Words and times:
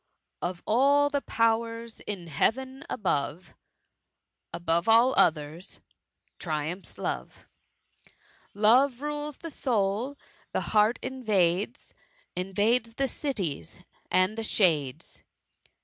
Of 0.41 0.63
all 0.65 1.11
the 1.11 1.21
powers 1.21 1.99
in 1.99 2.25
Hearen 2.25 2.83
above 2.89 3.53
> 4.05 4.51
Above 4.51 4.89
all 4.89 5.13
otherg^ 5.13 5.77
triumphs 6.39 6.97
Love; 6.97 7.45
Love 8.55 9.03
rules 9.03 9.37
the 9.37 9.51
soul— 9.51 10.17
the 10.53 10.61
heart 10.73 10.99
invades^ 11.03 11.93
Invades 12.35 12.95
the 12.95 13.07
cities 13.07 13.83
and 14.09 14.35
the 14.39 14.43
shades. 14.43 15.21